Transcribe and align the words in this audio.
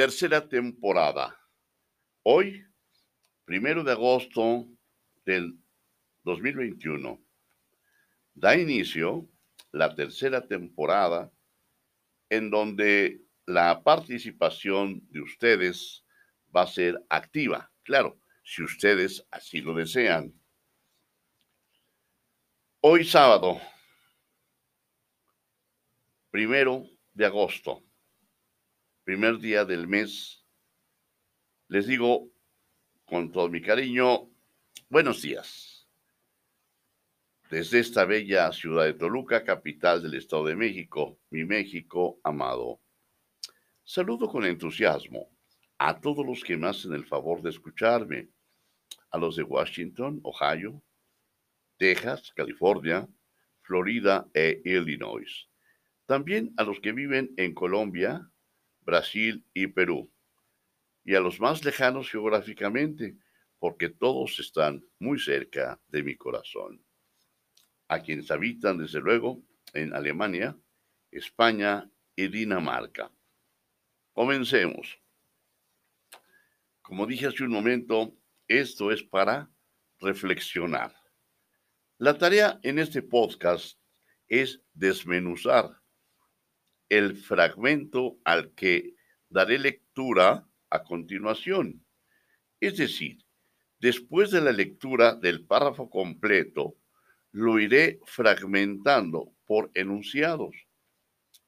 tercera 0.00 0.48
temporada. 0.48 1.38
Hoy, 2.22 2.64
primero 3.44 3.84
de 3.84 3.92
agosto 3.92 4.66
del 5.26 5.58
2021, 6.24 7.22
da 8.32 8.56
inicio 8.56 9.28
la 9.72 9.94
tercera 9.94 10.40
temporada 10.48 11.30
en 12.30 12.48
donde 12.48 13.20
la 13.44 13.82
participación 13.82 15.06
de 15.10 15.20
ustedes 15.20 16.02
va 16.56 16.62
a 16.62 16.66
ser 16.66 16.98
activa, 17.10 17.70
claro, 17.82 18.18
si 18.42 18.62
ustedes 18.62 19.22
así 19.30 19.60
lo 19.60 19.74
desean. 19.74 20.32
Hoy 22.80 23.04
sábado, 23.04 23.60
primero 26.30 26.86
de 27.12 27.26
agosto, 27.26 27.84
primer 29.04 29.38
día 29.38 29.64
del 29.64 29.88
mes, 29.88 30.44
les 31.68 31.86
digo 31.86 32.30
con 33.04 33.32
todo 33.32 33.48
mi 33.48 33.62
cariño, 33.62 34.30
buenos 34.88 35.22
días. 35.22 35.88
Desde 37.50 37.80
esta 37.80 38.04
bella 38.04 38.52
ciudad 38.52 38.84
de 38.84 38.94
Toluca, 38.94 39.42
capital 39.42 40.02
del 40.02 40.14
Estado 40.14 40.46
de 40.46 40.56
México, 40.56 41.18
mi 41.30 41.44
México 41.44 42.20
amado. 42.22 42.80
Saludo 43.82 44.28
con 44.28 44.44
entusiasmo 44.44 45.30
a 45.78 45.98
todos 45.98 46.24
los 46.24 46.44
que 46.44 46.56
me 46.56 46.68
hacen 46.68 46.92
el 46.92 47.06
favor 47.06 47.42
de 47.42 47.50
escucharme, 47.50 48.28
a 49.10 49.18
los 49.18 49.34
de 49.34 49.42
Washington, 49.42 50.20
Ohio, 50.22 50.82
Texas, 51.78 52.32
California, 52.36 53.08
Florida 53.62 54.28
e 54.34 54.60
Illinois. 54.64 55.48
También 56.06 56.52
a 56.58 56.64
los 56.64 56.78
que 56.80 56.92
viven 56.92 57.32
en 57.36 57.54
Colombia, 57.54 58.30
Brasil 58.80 59.44
y 59.54 59.66
Perú. 59.66 60.10
Y 61.04 61.14
a 61.14 61.20
los 61.20 61.40
más 61.40 61.64
lejanos 61.64 62.10
geográficamente, 62.10 63.16
porque 63.58 63.88
todos 63.88 64.38
están 64.38 64.84
muy 64.98 65.18
cerca 65.18 65.80
de 65.88 66.02
mi 66.02 66.16
corazón. 66.16 66.84
A 67.88 68.00
quienes 68.00 68.30
habitan, 68.30 68.78
desde 68.78 69.00
luego, 69.00 69.42
en 69.72 69.94
Alemania, 69.94 70.56
España 71.10 71.90
y 72.16 72.28
Dinamarca. 72.28 73.10
Comencemos. 74.12 75.00
Como 76.82 77.06
dije 77.06 77.26
hace 77.26 77.44
un 77.44 77.50
momento, 77.50 78.16
esto 78.48 78.90
es 78.90 79.02
para 79.02 79.50
reflexionar. 80.00 80.94
La 81.98 82.16
tarea 82.16 82.58
en 82.62 82.78
este 82.78 83.02
podcast 83.02 83.78
es 84.26 84.62
desmenuzar 84.72 85.79
el 86.90 87.16
fragmento 87.16 88.18
al 88.24 88.52
que 88.52 88.94
daré 89.30 89.58
lectura 89.58 90.46
a 90.68 90.84
continuación. 90.84 91.84
Es 92.60 92.76
decir, 92.76 93.24
después 93.78 94.30
de 94.30 94.42
la 94.42 94.52
lectura 94.52 95.14
del 95.14 95.46
párrafo 95.46 95.88
completo, 95.88 96.76
lo 97.32 97.58
iré 97.58 98.00
fragmentando 98.04 99.32
por 99.46 99.70
enunciados, 99.74 100.54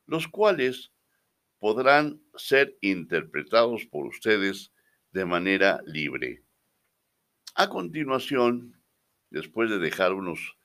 los 0.07 0.29
cuales 0.29 0.93
podrán 1.59 2.23
ser 2.37 2.77
interpretados 2.81 3.85
por 3.87 4.07
ustedes 4.07 4.73
de 5.11 5.25
manera 5.25 5.81
libre. 5.85 6.43
A 7.55 7.69
continuación, 7.69 8.81
después 9.31 9.70
de 9.70 9.79
dejar 9.79 10.15
unos 10.15 10.57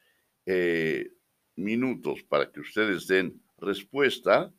eh, 0.45 1.11
minutos 1.55 2.23
para 2.23 2.51
que 2.51 2.61
ustedes 2.61 3.07
den 3.07 3.41
respuesta, 3.57 4.53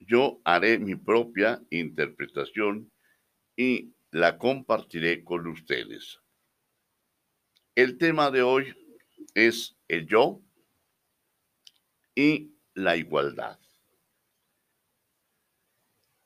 yo 0.00 0.40
haré 0.44 0.78
mi 0.78 0.94
propia 0.94 1.62
interpretación 1.70 2.90
y 3.56 3.94
la 4.10 4.38
compartiré 4.38 5.24
con 5.24 5.46
ustedes. 5.46 6.20
El 7.74 7.98
tema 7.98 8.30
de 8.30 8.42
hoy 8.42 8.74
es 9.34 9.76
el 9.88 10.06
yo 10.06 10.42
y 12.14 12.54
la 12.74 12.96
igualdad. 12.96 13.58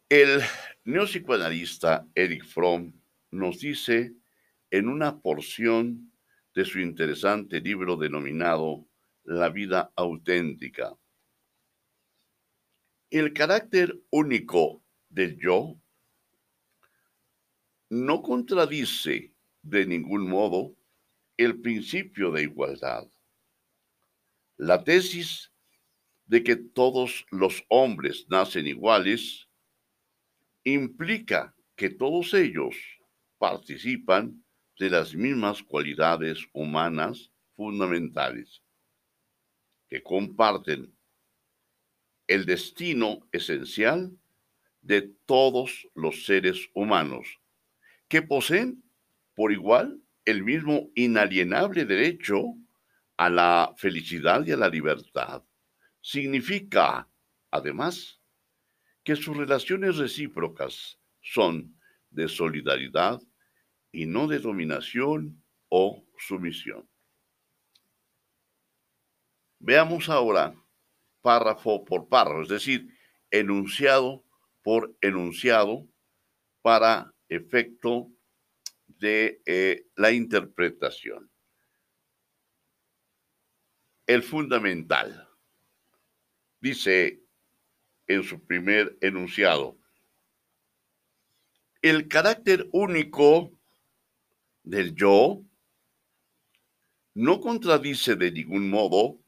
El 0.08 0.42
neopsicoanalista 0.84 2.06
Eric 2.14 2.44
Fromm 2.44 2.92
nos 3.30 3.60
dice 3.60 4.14
en 4.70 4.88
una 4.88 5.20
porción 5.20 6.12
de 6.54 6.64
su 6.64 6.80
interesante 6.80 7.60
libro 7.60 7.96
denominado 7.96 8.86
La 9.24 9.48
vida 9.48 9.92
auténtica. 9.96 10.96
El 13.12 13.34
carácter 13.34 14.02
único 14.08 14.82
del 15.10 15.38
yo 15.38 15.78
no 17.90 18.22
contradice 18.22 19.34
de 19.60 19.84
ningún 19.84 20.26
modo 20.26 20.74
el 21.36 21.60
principio 21.60 22.30
de 22.30 22.44
igualdad. 22.44 23.06
La 24.56 24.82
tesis 24.82 25.52
de 26.24 26.42
que 26.42 26.56
todos 26.56 27.26
los 27.30 27.62
hombres 27.68 28.24
nacen 28.30 28.66
iguales 28.66 29.46
implica 30.64 31.54
que 31.76 31.90
todos 31.90 32.32
ellos 32.32 32.74
participan 33.36 34.42
de 34.78 34.88
las 34.88 35.14
mismas 35.14 35.62
cualidades 35.62 36.46
humanas 36.54 37.30
fundamentales, 37.56 38.62
que 39.90 40.02
comparten 40.02 40.96
el 42.32 42.46
destino 42.46 43.28
esencial 43.30 44.16
de 44.80 45.02
todos 45.26 45.86
los 45.94 46.24
seres 46.24 46.70
humanos, 46.72 47.40
que 48.08 48.22
poseen 48.22 48.82
por 49.34 49.52
igual 49.52 50.00
el 50.24 50.42
mismo 50.42 50.88
inalienable 50.94 51.84
derecho 51.84 52.54
a 53.18 53.28
la 53.28 53.74
felicidad 53.76 54.46
y 54.46 54.52
a 54.52 54.56
la 54.56 54.70
libertad. 54.70 55.44
Significa, 56.00 57.06
además, 57.50 58.18
que 59.04 59.14
sus 59.14 59.36
relaciones 59.36 59.98
recíprocas 59.98 60.98
son 61.20 61.78
de 62.10 62.28
solidaridad 62.28 63.20
y 63.92 64.06
no 64.06 64.26
de 64.26 64.38
dominación 64.38 65.44
o 65.68 66.02
sumisión. 66.16 66.88
Veamos 69.58 70.08
ahora 70.08 70.54
párrafo 71.22 71.84
por 71.84 72.08
párrafo, 72.08 72.42
es 72.42 72.48
decir, 72.48 72.88
enunciado 73.30 74.24
por 74.62 74.94
enunciado 75.00 75.86
para 76.60 77.12
efecto 77.28 78.10
de 78.86 79.40
eh, 79.46 79.86
la 79.96 80.12
interpretación. 80.12 81.30
El 84.06 84.22
fundamental 84.22 85.28
dice 86.60 87.22
en 88.06 88.22
su 88.22 88.44
primer 88.44 88.96
enunciado, 89.00 89.78
el 91.80 92.06
carácter 92.06 92.68
único 92.72 93.50
del 94.62 94.94
yo 94.94 95.42
no 97.14 97.40
contradice 97.40 98.14
de 98.14 98.30
ningún 98.30 98.70
modo 98.70 99.18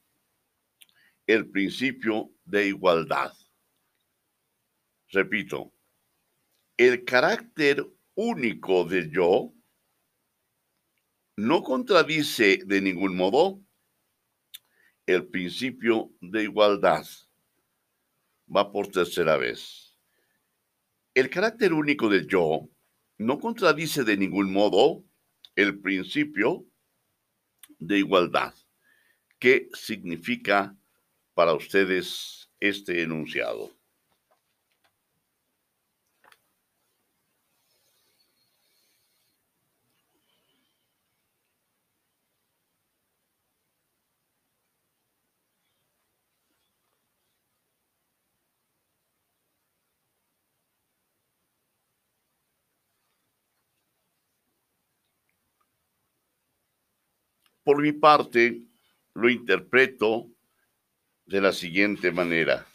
el 1.27 1.51
principio 1.51 2.31
de 2.45 2.69
igualdad. 2.69 3.33
Repito, 5.09 5.73
el 6.77 7.05
carácter 7.05 7.87
único 8.15 8.85
del 8.85 9.11
yo 9.11 9.53
no 11.37 11.63
contradice 11.63 12.61
de 12.65 12.81
ningún 12.81 13.17
modo 13.17 13.61
el 15.07 15.27
principio 15.29 16.13
de 16.21 16.45
igualdad. 16.45 17.05
Va 18.55 18.71
por 18.71 18.89
tercera 18.89 19.37
vez. 19.37 19.97
El 21.15 21.31
carácter 21.31 21.72
único 21.72 22.09
del 22.09 22.27
yo 22.27 22.69
no 23.19 23.39
contradice 23.39 24.04
de 24.04 24.16
ningún 24.16 24.53
modo 24.53 25.04
el 25.54 25.81
principio 25.81 26.66
de 27.78 27.98
igualdad. 27.98 28.54
¿Qué 29.39 29.69
significa 29.75 30.77
para 31.34 31.53
ustedes 31.53 32.48
este 32.60 33.03
enunciado? 33.03 33.71
Por 57.65 57.81
mi 57.81 57.92
parte, 57.92 58.63
lo 59.15 59.31
interpreto 59.31 60.34
de 61.26 61.41
la 61.41 61.53
siguiente 61.53 62.12
manera. 62.12 62.66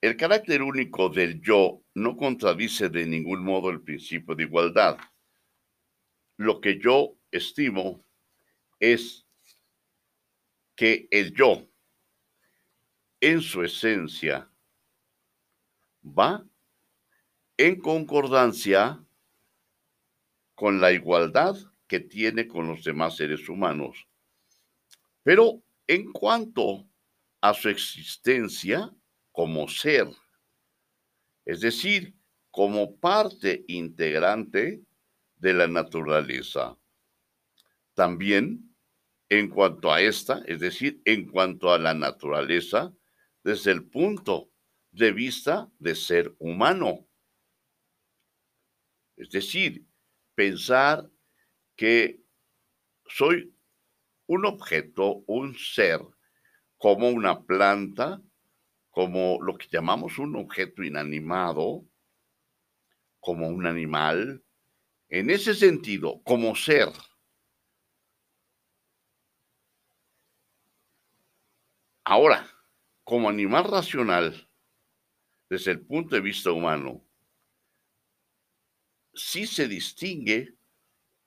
El 0.00 0.16
carácter 0.16 0.62
único 0.62 1.10
del 1.10 1.40
yo 1.42 1.82
no 1.94 2.16
contradice 2.16 2.88
de 2.88 3.06
ningún 3.06 3.44
modo 3.44 3.70
el 3.70 3.82
principio 3.82 4.34
de 4.34 4.44
igualdad. 4.44 4.96
Lo 6.36 6.60
que 6.60 6.78
yo 6.78 7.16
estimo 7.30 8.02
es 8.78 9.26
que 10.74 11.06
el 11.10 11.34
yo, 11.34 11.68
en 13.20 13.42
su 13.42 13.62
esencia, 13.62 14.50
va 16.02 16.42
en 17.58 17.78
concordancia 17.78 19.04
con 20.54 20.80
la 20.80 20.92
igualdad 20.92 21.56
que 21.86 22.00
tiene 22.00 22.48
con 22.48 22.68
los 22.68 22.82
demás 22.84 23.16
seres 23.16 23.46
humanos. 23.50 24.06
Pero 25.22 25.62
en 25.86 26.10
cuanto 26.12 26.89
a 27.40 27.54
su 27.54 27.68
existencia 27.68 28.90
como 29.32 29.68
ser, 29.68 30.08
es 31.44 31.60
decir, 31.60 32.14
como 32.50 32.98
parte 32.98 33.64
integrante 33.68 34.84
de 35.36 35.54
la 35.54 35.66
naturaleza. 35.68 36.76
También 37.94 38.74
en 39.28 39.48
cuanto 39.48 39.92
a 39.92 40.00
esta, 40.00 40.42
es 40.46 40.60
decir, 40.60 41.00
en 41.04 41.30
cuanto 41.30 41.72
a 41.72 41.78
la 41.78 41.94
naturaleza, 41.94 42.92
desde 43.44 43.70
el 43.70 43.88
punto 43.88 44.50
de 44.90 45.12
vista 45.12 45.70
de 45.78 45.94
ser 45.94 46.34
humano. 46.38 47.06
Es 49.16 49.30
decir, 49.30 49.86
pensar 50.34 51.08
que 51.76 52.22
soy 53.06 53.54
un 54.26 54.46
objeto, 54.46 55.22
un 55.26 55.56
ser, 55.56 56.00
como 56.80 57.10
una 57.10 57.42
planta, 57.42 58.22
como 58.88 59.38
lo 59.42 59.58
que 59.58 59.68
llamamos 59.70 60.18
un 60.18 60.34
objeto 60.34 60.82
inanimado, 60.82 61.84
como 63.20 63.48
un 63.48 63.66
animal, 63.66 64.42
en 65.10 65.28
ese 65.28 65.54
sentido, 65.54 66.22
como 66.24 66.56
ser. 66.56 66.88
Ahora, 72.02 72.48
como 73.04 73.28
animal 73.28 73.64
racional, 73.64 74.48
desde 75.50 75.72
el 75.72 75.84
punto 75.84 76.14
de 76.14 76.22
vista 76.22 76.50
humano, 76.50 77.04
sí 79.12 79.46
se 79.46 79.68
distingue 79.68 80.56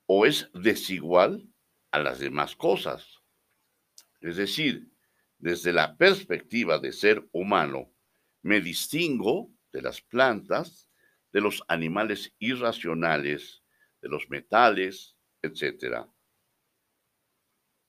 o 0.07 0.25
es 0.25 0.49
desigual 0.55 1.47
a 1.91 1.99
las 1.99 2.17
demás 2.17 2.55
cosas. 2.55 3.21
Es 4.19 4.35
decir, 4.37 4.92
desde 5.43 5.73
la 5.73 5.97
perspectiva 5.97 6.79
de 6.79 6.93
ser 6.93 7.27
humano, 7.33 7.91
me 8.43 8.61
distingo 8.61 9.51
de 9.73 9.81
las 9.81 9.99
plantas, 9.99 10.89
de 11.33 11.41
los 11.41 11.61
animales 11.67 12.33
irracionales, 12.39 13.61
de 14.01 14.07
los 14.07 14.29
metales, 14.29 15.17
etc. 15.41 16.07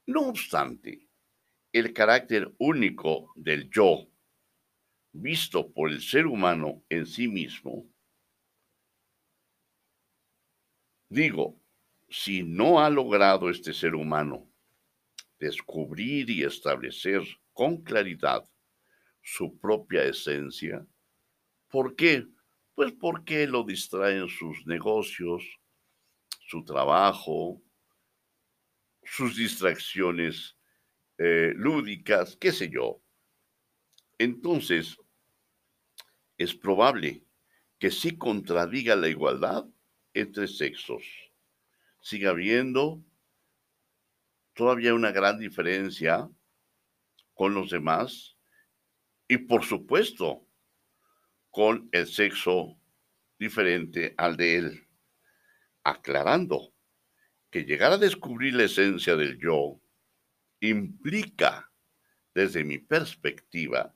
No 0.06 0.22
obstante, 0.22 1.06
el 1.72 1.92
carácter 1.92 2.52
único 2.58 3.32
del 3.36 3.70
yo, 3.70 4.08
visto 5.12 5.72
por 5.72 5.92
el 5.92 6.00
ser 6.00 6.26
humano 6.26 6.82
en 6.88 7.06
sí 7.06 7.28
mismo, 7.28 7.88
digo, 11.08 11.56
si 12.08 12.42
no 12.42 12.80
ha 12.80 12.90
logrado 12.90 13.48
este 13.48 13.72
ser 13.72 13.94
humano 13.94 14.50
descubrir 15.38 16.30
y 16.30 16.42
establecer 16.42 17.22
con 17.54 17.82
claridad 17.82 18.44
su 19.22 19.58
propia 19.58 20.02
esencia. 20.04 20.86
¿Por 21.68 21.96
qué? 21.96 22.26
Pues 22.74 22.92
porque 22.92 23.46
lo 23.46 23.62
distraen 23.64 24.28
sus 24.28 24.66
negocios, 24.66 25.42
su 26.46 26.62
trabajo, 26.64 27.62
sus 29.02 29.36
distracciones 29.36 30.56
eh, 31.18 31.52
lúdicas, 31.56 32.36
qué 32.36 32.52
sé 32.52 32.68
yo. 32.68 33.00
Entonces, 34.18 34.96
es 36.36 36.54
probable 36.54 37.24
que 37.78 37.90
sí 37.90 38.16
contradiga 38.18 38.96
la 38.96 39.08
igualdad 39.08 39.64
entre 40.12 40.48
sexos. 40.48 41.04
Siga 42.00 42.30
habiendo 42.30 43.02
todavía 44.54 44.94
una 44.94 45.12
gran 45.12 45.38
diferencia 45.38 46.28
con 47.34 47.54
los 47.54 47.70
demás 47.70 48.36
y 49.28 49.38
por 49.38 49.64
supuesto 49.64 50.46
con 51.50 51.88
el 51.92 52.06
sexo 52.06 52.80
diferente 53.38 54.14
al 54.16 54.36
de 54.36 54.56
él, 54.56 54.88
aclarando 55.82 56.74
que 57.50 57.64
llegar 57.64 57.92
a 57.92 57.98
descubrir 57.98 58.54
la 58.54 58.64
esencia 58.64 59.16
del 59.16 59.38
yo 59.38 59.80
implica, 60.60 61.70
desde 62.34 62.64
mi 62.64 62.78
perspectiva, 62.78 63.94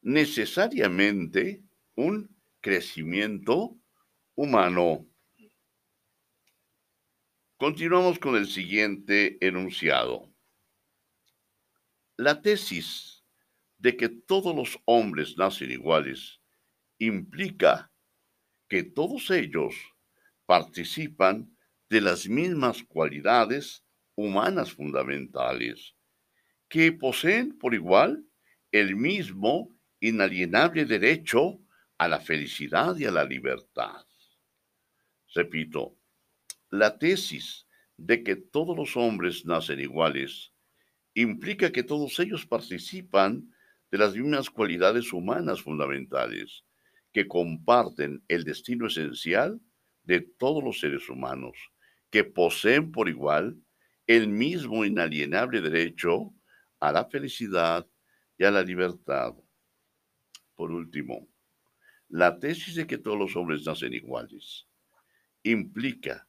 necesariamente 0.00 1.62
un 1.94 2.34
crecimiento 2.60 3.76
humano. 4.34 5.06
Continuamos 7.58 8.18
con 8.18 8.36
el 8.36 8.46
siguiente 8.46 9.36
enunciado. 9.46 10.33
La 12.16 12.40
tesis 12.42 13.24
de 13.78 13.96
que 13.96 14.08
todos 14.08 14.54
los 14.54 14.78
hombres 14.84 15.36
nacen 15.36 15.72
iguales 15.72 16.40
implica 16.98 17.92
que 18.68 18.84
todos 18.84 19.32
ellos 19.32 19.74
participan 20.46 21.56
de 21.90 22.00
las 22.00 22.28
mismas 22.28 22.84
cualidades 22.84 23.84
humanas 24.14 24.72
fundamentales, 24.72 25.96
que 26.68 26.92
poseen 26.92 27.58
por 27.58 27.74
igual 27.74 28.24
el 28.70 28.94
mismo 28.94 29.76
inalienable 29.98 30.84
derecho 30.84 31.60
a 31.98 32.06
la 32.06 32.20
felicidad 32.20 32.96
y 32.96 33.06
a 33.06 33.10
la 33.10 33.24
libertad. 33.24 34.06
Repito, 35.34 35.98
la 36.70 36.96
tesis 36.96 37.66
de 37.96 38.22
que 38.22 38.36
todos 38.36 38.76
los 38.76 38.96
hombres 38.96 39.44
nacen 39.44 39.80
iguales 39.80 40.53
implica 41.14 41.70
que 41.70 41.82
todos 41.82 42.18
ellos 42.18 42.46
participan 42.46 43.52
de 43.90 43.98
las 43.98 44.14
mismas 44.14 44.50
cualidades 44.50 45.12
humanas 45.12 45.62
fundamentales, 45.62 46.64
que 47.12 47.28
comparten 47.28 48.22
el 48.28 48.42
destino 48.42 48.88
esencial 48.88 49.60
de 50.02 50.20
todos 50.20 50.62
los 50.62 50.80
seres 50.80 51.08
humanos, 51.08 51.56
que 52.10 52.24
poseen 52.24 52.90
por 52.90 53.08
igual 53.08 53.56
el 54.06 54.28
mismo 54.28 54.84
inalienable 54.84 55.60
derecho 55.60 56.34
a 56.80 56.92
la 56.92 57.04
felicidad 57.06 57.86
y 58.36 58.44
a 58.44 58.50
la 58.50 58.62
libertad. 58.62 59.32
Por 60.56 60.72
último, 60.72 61.28
la 62.08 62.38
tesis 62.38 62.74
de 62.74 62.86
que 62.86 62.98
todos 62.98 63.18
los 63.18 63.36
hombres 63.36 63.64
nacen 63.64 63.94
iguales 63.94 64.66
implica 65.42 66.28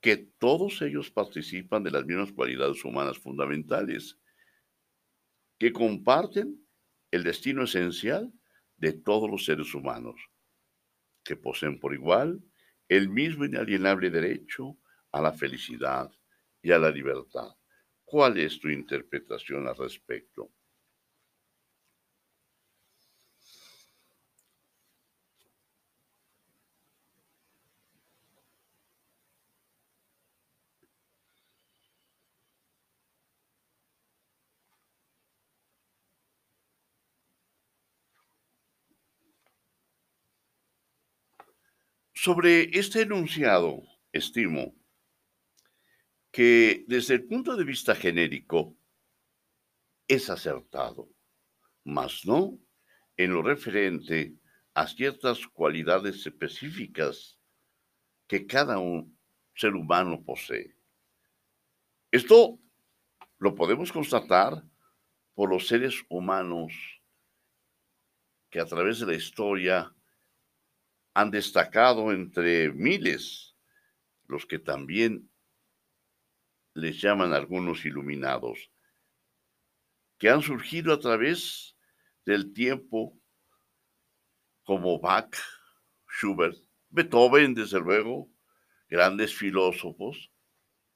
que 0.00 0.16
todos 0.16 0.80
ellos 0.82 1.10
participan 1.10 1.82
de 1.82 1.90
las 1.90 2.04
mismas 2.04 2.32
cualidades 2.32 2.84
humanas 2.84 3.18
fundamentales, 3.18 4.18
que 5.58 5.72
comparten 5.72 6.64
el 7.10 7.24
destino 7.24 7.64
esencial 7.64 8.32
de 8.76 8.92
todos 8.92 9.28
los 9.28 9.44
seres 9.44 9.74
humanos, 9.74 10.20
que 11.24 11.36
poseen 11.36 11.80
por 11.80 11.94
igual 11.94 12.42
el 12.88 13.08
mismo 13.08 13.44
inalienable 13.44 14.10
derecho 14.10 14.78
a 15.10 15.20
la 15.20 15.32
felicidad 15.32 16.10
y 16.62 16.70
a 16.70 16.78
la 16.78 16.90
libertad. 16.90 17.48
¿Cuál 18.04 18.38
es 18.38 18.58
tu 18.58 18.68
interpretación 18.68 19.66
al 19.66 19.76
respecto? 19.76 20.52
Sobre 42.20 42.76
este 42.76 43.02
enunciado, 43.02 43.80
estimo 44.10 44.74
que 46.32 46.84
desde 46.88 47.14
el 47.14 47.28
punto 47.28 47.54
de 47.54 47.62
vista 47.62 47.94
genérico 47.94 48.76
es 50.08 50.28
acertado, 50.28 51.08
mas 51.84 52.26
no 52.26 52.58
en 53.16 53.32
lo 53.34 53.42
referente 53.42 54.34
a 54.74 54.88
ciertas 54.88 55.46
cualidades 55.46 56.26
específicas 56.26 57.38
que 58.26 58.48
cada 58.48 58.80
un 58.80 59.16
ser 59.54 59.76
humano 59.76 60.20
posee. 60.24 60.74
Esto 62.10 62.58
lo 63.38 63.54
podemos 63.54 63.92
constatar 63.92 64.64
por 65.34 65.50
los 65.50 65.68
seres 65.68 66.02
humanos 66.08 66.72
que 68.50 68.58
a 68.58 68.66
través 68.66 68.98
de 68.98 69.06
la 69.06 69.14
historia 69.14 69.94
han 71.18 71.32
destacado 71.32 72.12
entre 72.12 72.70
miles 72.70 73.56
los 74.28 74.46
que 74.46 74.60
también 74.60 75.28
les 76.74 77.00
llaman 77.00 77.32
algunos 77.32 77.84
iluminados, 77.84 78.70
que 80.16 80.30
han 80.30 80.42
surgido 80.42 80.92
a 80.92 81.00
través 81.00 81.76
del 82.24 82.52
tiempo 82.52 83.18
como 84.62 85.00
Bach, 85.00 85.34
Schubert, 86.08 86.56
Beethoven, 86.88 87.52
desde 87.52 87.80
luego, 87.80 88.30
grandes 88.88 89.34
filósofos 89.34 90.30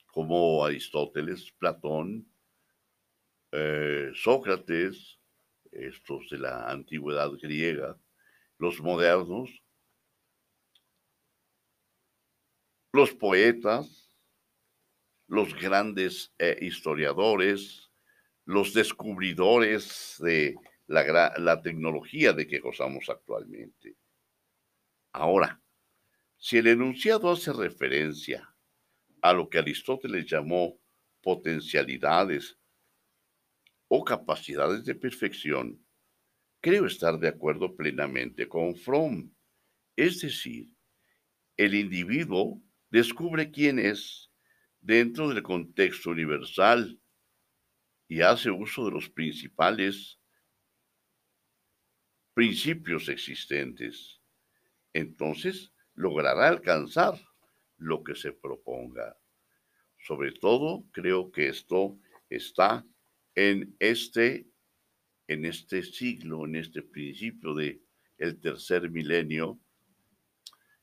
como 0.06 0.64
Aristóteles, 0.64 1.50
Platón, 1.58 2.32
eh, 3.50 4.12
Sócrates, 4.14 5.18
estos 5.72 6.30
de 6.30 6.38
la 6.38 6.70
antigüedad 6.70 7.32
griega, 7.42 7.98
los 8.58 8.80
modernos, 8.80 9.61
los 12.92 13.14
poetas, 13.14 14.14
los 15.26 15.54
grandes 15.58 16.34
eh, 16.38 16.58
historiadores, 16.60 17.90
los 18.44 18.74
descubridores 18.74 20.16
de 20.18 20.56
la, 20.86 21.32
la 21.38 21.62
tecnología 21.62 22.34
de 22.34 22.46
que 22.46 22.58
gozamos 22.58 23.08
actualmente. 23.08 23.96
Ahora, 25.12 25.62
si 26.36 26.58
el 26.58 26.66
enunciado 26.66 27.30
hace 27.30 27.52
referencia 27.52 28.54
a 29.22 29.32
lo 29.32 29.48
que 29.48 29.58
Aristóteles 29.58 30.26
llamó 30.26 30.78
potencialidades 31.22 32.58
o 33.88 34.04
capacidades 34.04 34.84
de 34.84 34.94
perfección, 34.94 35.82
creo 36.60 36.86
estar 36.86 37.18
de 37.18 37.28
acuerdo 37.28 37.74
plenamente 37.74 38.48
con 38.48 38.74
Fromm. 38.74 39.32
Es 39.96 40.20
decir, 40.20 40.68
el 41.56 41.74
individuo 41.74 42.60
descubre 42.92 43.50
quién 43.50 43.78
es 43.78 44.30
dentro 44.82 45.30
del 45.30 45.42
contexto 45.42 46.10
universal 46.10 47.00
y 48.06 48.20
hace 48.20 48.50
uso 48.50 48.84
de 48.84 48.90
los 48.90 49.08
principales 49.08 50.20
principios 52.34 53.08
existentes. 53.08 54.20
Entonces 54.92 55.72
logrará 55.94 56.48
alcanzar 56.48 57.14
lo 57.78 58.04
que 58.04 58.14
se 58.14 58.32
proponga. 58.32 59.16
Sobre 59.98 60.32
todo, 60.32 60.84
creo 60.92 61.32
que 61.32 61.48
esto 61.48 61.98
está 62.28 62.84
en 63.34 63.74
este, 63.78 64.46
en 65.28 65.46
este 65.46 65.82
siglo, 65.82 66.44
en 66.44 66.56
este 66.56 66.82
principio 66.82 67.54
de 67.54 67.82
el 68.18 68.38
tercer 68.38 68.90
milenio. 68.90 69.58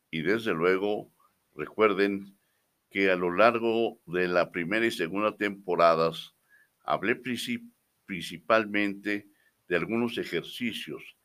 Y 0.10 0.24
desde 0.24 0.54
luego, 0.54 1.14
recuerden 1.60 2.38
que 2.90 3.12
a 3.12 3.16
lo 3.16 3.36
largo 3.36 4.02
de 4.06 4.28
la 4.28 4.52
primera 4.52 4.86
y 4.86 4.92
segunda 4.92 5.36
temporadas 5.36 6.36
hablé 6.84 7.22
principalmente 8.06 9.30
de 9.68 9.76
algunos 9.76 10.18
ejercicios. 10.18 11.16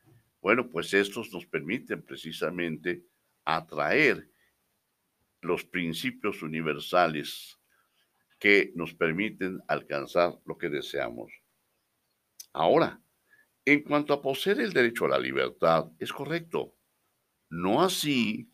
Bueno, 0.41 0.69
pues 0.69 0.93
estos 0.93 1.31
nos 1.33 1.47
permiten 1.47 2.03
precisamente 2.03 3.03
atraer 3.45 4.29
los 5.41 5.63
principios 5.63 6.43
universales 6.43 7.57
que 8.37 8.71
nos 8.75 8.93
permiten 8.93 9.59
alcanzar 9.67 10.39
lo 10.45 10.57
que 10.57 10.69
deseamos. 10.69 11.31
Ahora, 12.53 13.01
en 13.65 13.81
cuanto 13.81 14.13
a 14.13 14.21
poseer 14.21 14.59
el 14.59 14.73
derecho 14.73 15.05
a 15.05 15.09
la 15.09 15.19
libertad, 15.19 15.85
es 15.97 16.13
correcto. 16.13 16.75
No 17.49 17.81
así 17.81 18.51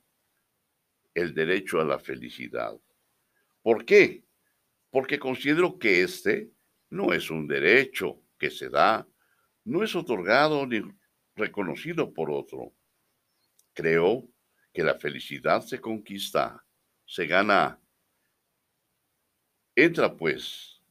el 1.14 1.34
derecho 1.34 1.80
a 1.80 1.86
la 1.86 2.00
felicidad. 2.00 2.80
¿Por 3.62 3.86
qué? 3.86 4.24
Porque 4.90 5.20
considero 5.20 5.78
que 5.78 6.02
este 6.02 6.52
no 6.90 7.14
es 7.14 7.30
un 7.30 7.48
derecho 7.48 8.22
que 8.38 8.50
se 8.50 8.70
da, 8.70 9.08
no 9.64 9.84
es 9.84 9.96
otorgado 9.96 10.66
ni 10.66 10.82
reconocido 11.36 12.14
por 12.14 12.32
otro. 12.32 12.74
Creo 13.74 14.28
que 14.74 14.84
la 14.84 14.96
felicidad 14.96 15.62
se 15.62 15.80
conquista, 15.80 16.66
se 17.06 17.28
gana. 17.28 17.80
Entra 19.76 20.16
pues 20.16 20.82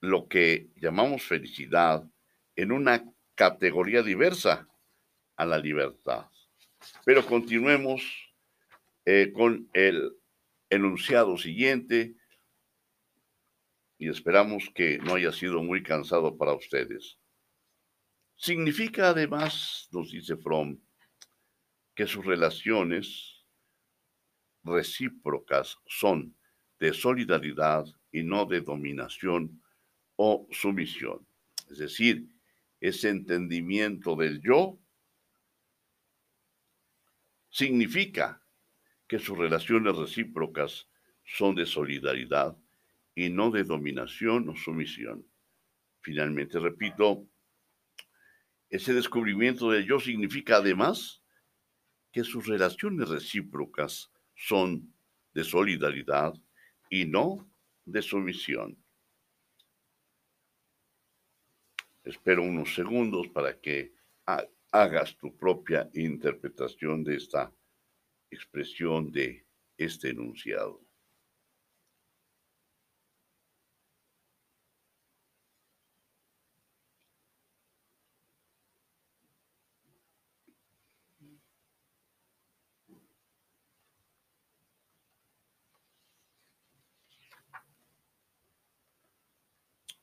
lo 0.00 0.28
que 0.28 0.70
llamamos 0.76 1.22
felicidad 1.22 2.08
en 2.56 2.72
una 2.72 3.04
categoría 3.34 4.02
diversa 4.02 4.68
a 5.36 5.46
la 5.46 5.58
libertad. 5.58 6.26
Pero 7.04 7.24
continuemos 7.26 8.02
eh, 9.04 9.32
con 9.32 9.68
el 9.72 10.16
enunciado 10.70 11.36
siguiente 11.36 12.16
y 13.98 14.08
esperamos 14.08 14.70
que 14.74 14.98
no 14.98 15.14
haya 15.14 15.32
sido 15.32 15.62
muy 15.62 15.82
cansado 15.82 16.36
para 16.36 16.54
ustedes. 16.54 17.18
Significa 18.36 19.10
además, 19.10 19.88
nos 19.92 20.10
dice 20.10 20.36
Fromm, 20.36 20.78
que 21.94 22.06
sus 22.06 22.24
relaciones 22.24 23.46
recíprocas 24.64 25.76
son 25.86 26.36
de 26.80 26.92
solidaridad 26.92 27.86
y 28.10 28.22
no 28.22 28.46
de 28.46 28.60
dominación 28.60 29.62
o 30.16 30.48
sumisión. 30.50 31.26
Es 31.70 31.78
decir, 31.78 32.26
ese 32.80 33.10
entendimiento 33.10 34.16
del 34.16 34.40
yo 34.42 34.78
significa 37.54 38.42
que 39.06 39.20
sus 39.20 39.38
relaciones 39.38 39.96
recíprocas 39.96 40.88
son 41.24 41.54
de 41.54 41.66
solidaridad 41.66 42.56
y 43.14 43.30
no 43.30 43.52
de 43.52 43.62
dominación 43.62 44.48
o 44.48 44.56
sumisión. 44.56 45.24
Finalmente, 46.00 46.58
repito, 46.58 47.28
ese 48.68 48.92
descubrimiento 48.92 49.70
del 49.70 49.86
yo 49.86 50.00
significa 50.00 50.56
además 50.56 51.22
que 52.10 52.24
sus 52.24 52.44
relaciones 52.48 53.08
recíprocas 53.08 54.10
son 54.34 54.92
de 55.32 55.44
solidaridad 55.44 56.34
y 56.90 57.04
no 57.04 57.48
de 57.84 58.02
sumisión. 58.02 58.76
Espero 62.02 62.42
unos 62.42 62.74
segundos 62.74 63.28
para 63.28 63.60
que 63.60 63.94
hagas 64.74 65.16
tu 65.16 65.36
propia 65.36 65.88
interpretación 65.94 67.04
de 67.04 67.14
esta 67.14 67.54
expresión 68.28 69.12
de 69.12 69.46
este 69.78 70.10
enunciado. 70.10 70.84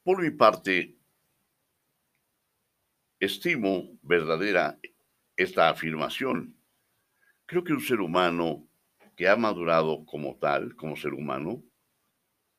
Por 0.02 0.22
mi 0.22 0.32
parte, 0.32 1.01
estimo 3.22 4.00
verdadera 4.02 4.80
esta 5.38 5.70
afirmación. 5.70 6.58
Creo 7.46 7.64
que 7.64 7.72
un 7.72 7.82
ser 7.82 8.02
humano 8.02 8.68
que 9.16 9.28
ha 9.28 9.36
madurado 9.36 10.04
como 10.06 10.38
tal, 10.40 10.76
como 10.76 10.96
ser 10.96 11.14
humano, 11.14 11.64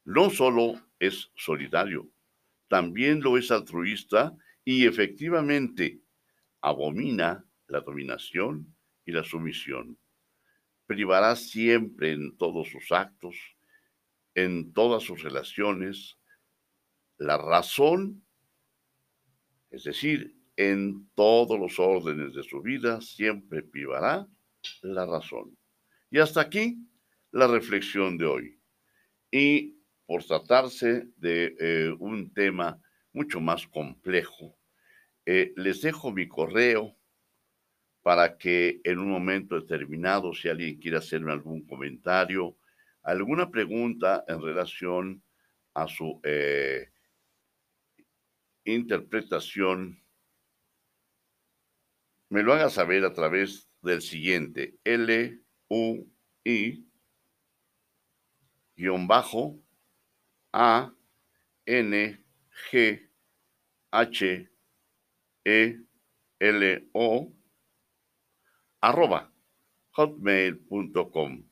no 0.04 0.30
solo 0.30 0.80
es 1.00 1.32
solidario, 1.34 2.08
también 2.68 3.20
lo 3.20 3.36
es 3.36 3.50
altruista 3.50 4.36
y 4.64 4.86
efectivamente 4.86 6.00
abomina 6.60 7.44
la 7.66 7.80
dominación 7.80 8.72
y 9.04 9.10
la 9.10 9.24
sumisión. 9.24 9.98
Privará 10.86 11.34
siempre 11.34 12.12
en 12.12 12.36
todos 12.36 12.68
sus 12.68 12.92
actos, 12.92 13.36
en 14.34 14.72
todas 14.72 15.02
sus 15.02 15.22
relaciones, 15.24 16.18
la 17.18 17.36
razón, 17.36 18.24
es 19.70 19.82
decir, 19.84 20.41
en 20.56 21.08
todos 21.14 21.58
los 21.58 21.78
órdenes 21.78 22.34
de 22.34 22.42
su 22.42 22.60
vida 22.60 23.00
siempre 23.00 23.62
privará 23.62 24.26
la 24.82 25.06
razón. 25.06 25.56
Y 26.10 26.18
hasta 26.18 26.40
aquí 26.40 26.78
la 27.30 27.46
reflexión 27.46 28.18
de 28.18 28.26
hoy. 28.26 28.60
Y 29.30 29.78
por 30.06 30.24
tratarse 30.24 31.08
de 31.16 31.56
eh, 31.58 31.96
un 31.98 32.32
tema 32.34 32.80
mucho 33.12 33.40
más 33.40 33.66
complejo, 33.66 34.58
eh, 35.24 35.52
les 35.56 35.80
dejo 35.80 36.12
mi 36.12 36.28
correo 36.28 36.96
para 38.02 38.36
que 38.36 38.80
en 38.84 38.98
un 38.98 39.08
momento 39.08 39.54
determinado, 39.54 40.34
si 40.34 40.48
alguien 40.48 40.78
quiere 40.78 40.98
hacerme 40.98 41.32
algún 41.32 41.64
comentario, 41.64 42.56
alguna 43.02 43.50
pregunta 43.50 44.24
en 44.26 44.42
relación 44.42 45.22
a 45.74 45.86
su 45.86 46.20
eh, 46.24 46.90
interpretación 48.64 50.01
me 52.32 52.42
lo 52.42 52.54
haga 52.54 52.70
saber 52.70 53.04
a 53.04 53.12
través 53.12 53.68
del 53.82 54.00
siguiente 54.00 54.78
L 54.84 55.38
U 55.68 56.10
I 56.44 56.82
guion 58.74 59.06
bajo 59.06 59.62
A 60.50 60.94
N 61.66 62.24
G 62.70 63.10
H 63.90 64.50
E 65.44 65.78
L 66.38 66.88
O 66.94 67.34
arroba 68.80 69.30
hotmail.com. 69.90 71.44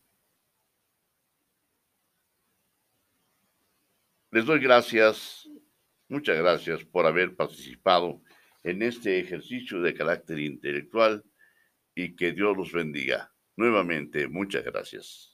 Les 4.30 4.46
doy 4.46 4.60
gracias, 4.60 5.46
muchas 6.08 6.38
gracias 6.38 6.82
por 6.84 7.04
haber 7.04 7.36
participado 7.36 8.22
en 8.62 8.82
este 8.82 9.18
ejercicio 9.18 9.80
de 9.80 9.94
carácter 9.94 10.38
intelectual 10.38 11.24
y 11.94 12.16
que 12.16 12.32
Dios 12.32 12.56
los 12.56 12.72
bendiga. 12.72 13.32
Nuevamente, 13.56 14.28
muchas 14.28 14.64
gracias. 14.64 15.29